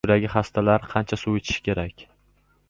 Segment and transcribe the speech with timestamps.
[0.05, 2.05] Buyragi xastalar qancha suv ichishi kerak?